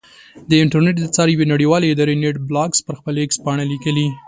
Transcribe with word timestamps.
د 0.49 0.51
انټرنېټ 0.63 0.95
د 0.99 1.05
څار 1.15 1.27
یوې 1.33 1.45
نړیوالې 1.53 1.87
ادارې 1.91 2.13
نېټ 2.21 2.35
بلاکس 2.49 2.79
پر 2.85 2.93
خپل 2.99 3.13
ایکس 3.19 3.37
پاڼه 3.43 3.65
لیکلي. 3.71 4.07